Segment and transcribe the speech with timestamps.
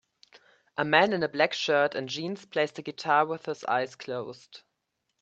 [0.79, 4.63] A man in a black shirt and jeans plays the guitar with his eyes closed.